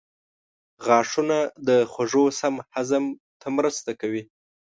غاښونه 0.85 1.37
د 1.67 1.69
خوړو 1.91 2.25
سم 2.39 2.55
هضم 2.73 3.03
ته 3.41 3.47
مرسته 3.57 3.91
کوي. 4.01 4.23